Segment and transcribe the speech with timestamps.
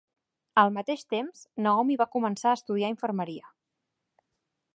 [0.61, 3.55] Al mateix temps, Naomi va començar a estudiar infermeria.